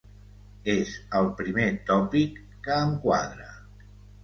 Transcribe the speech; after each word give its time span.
És 0.73 0.93
el 1.19 1.29
primer 1.41 1.67
tòpic 1.91 2.41
que 2.69 2.81
em 2.87 2.99
quadra. 3.07 3.49